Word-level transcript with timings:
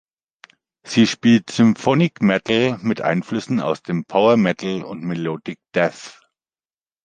Sie 0.81 1.05
spielt 1.05 1.51
Symphonic 1.51 2.23
Metal 2.23 2.79
mit 2.81 3.01
Einflüssen 3.01 3.59
aus 3.59 3.83
dem 3.83 4.03
Power 4.03 4.35
Metal 4.35 4.81
und 4.81 5.03
Melodic 5.03 5.59
Death. 5.75 6.19